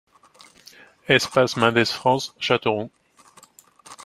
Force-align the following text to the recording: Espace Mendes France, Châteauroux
Espace 1.07 1.57
Mendes 1.57 1.85
France, 1.91 2.33
Châteauroux 2.39 2.89